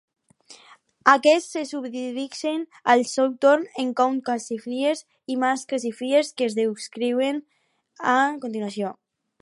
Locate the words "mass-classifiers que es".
5.45-6.57